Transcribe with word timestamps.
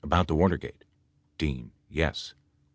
About 0.03 0.27
the 0.27 0.33
Watergate? 0.33 0.83
D. 1.37 1.69
Yes. 1.87 2.33